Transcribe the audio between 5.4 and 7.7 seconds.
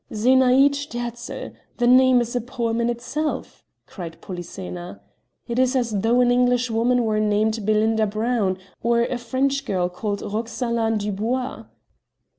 "it is as though an English woman were named